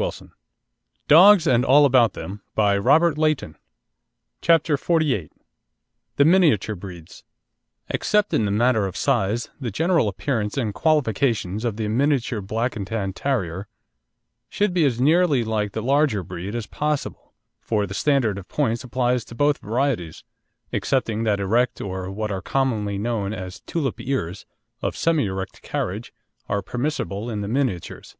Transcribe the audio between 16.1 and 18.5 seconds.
breed as possible, for the standard of